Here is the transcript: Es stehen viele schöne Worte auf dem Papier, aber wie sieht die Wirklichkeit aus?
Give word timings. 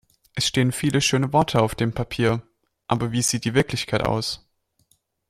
Es 0.33 0.47
stehen 0.47 0.71
viele 0.71 0.99
schöne 0.99 1.31
Worte 1.31 1.61
auf 1.61 1.75
dem 1.75 1.93
Papier, 1.93 2.41
aber 2.87 3.11
wie 3.11 3.21
sieht 3.21 3.45
die 3.45 3.53
Wirklichkeit 3.53 4.01
aus? 4.03 4.43